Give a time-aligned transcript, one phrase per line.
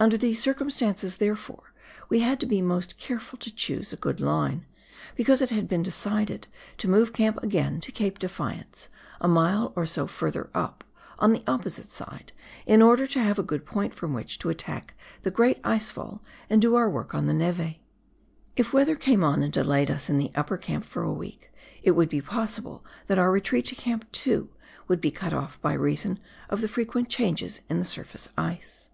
[0.00, 1.72] Under these circumstances, therefore,
[2.08, 4.66] we had to be most careful to choose a good line,
[5.14, 8.88] because it had been decided to move camp again to Cape Defiance,
[9.20, 10.82] a mile or so further up
[11.20, 12.32] on the opposite side,
[12.66, 16.20] in order to have a good point from which to attack the great ice fall
[16.50, 17.76] and do our work on the neve.
[18.56, 21.52] If bad weather came on and delayed us in the upper camp for a week,
[21.84, 24.50] it would be possible that our retreat to Camp 2
[24.88, 26.18] would be cut off by reason
[26.48, 28.90] of the frequent changes in the surface ice.